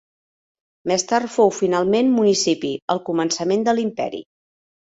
Més 0.91 1.05
tard 1.11 1.31
fou 1.33 1.53
finalment 1.59 2.09
municipi 2.15 2.73
al 2.97 3.05
començament 3.13 3.69
de 3.71 3.79
l'Imperi. 3.81 4.27